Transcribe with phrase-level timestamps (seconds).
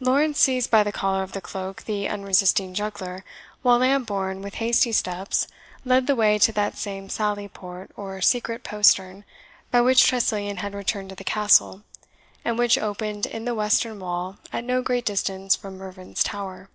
[0.00, 3.22] Lawrence seized by the collar of the cloak the unresisting juggler;
[3.60, 5.46] while Lambourne, with hasty steps,
[5.84, 9.26] led the way to that same sallyport, or secret postern,
[9.70, 11.82] by which Tressilian had returned to the Castle,
[12.46, 16.70] and which opened in the western wall at no great distance from Mervyn's Tower.